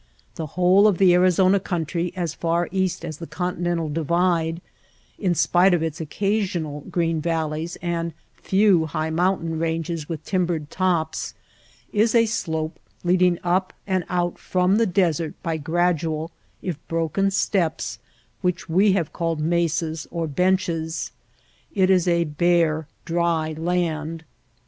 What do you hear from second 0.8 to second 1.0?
of